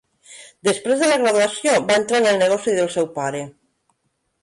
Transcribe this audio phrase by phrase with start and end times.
[0.67, 3.47] Després de la graduació, va entrar en el negoci del seu pare.